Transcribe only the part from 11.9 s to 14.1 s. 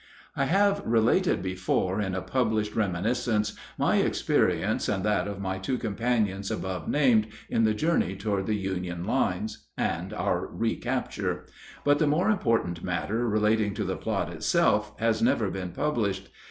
the more important matter relating to the